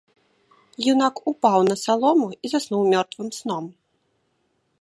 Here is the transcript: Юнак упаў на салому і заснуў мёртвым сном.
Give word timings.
Юнак 0.91 1.15
упаў 1.33 1.59
на 1.69 1.75
салому 1.85 2.27
і 2.47 2.51
заснуў 2.55 2.81
мёртвым 2.95 3.29
сном. 3.41 3.65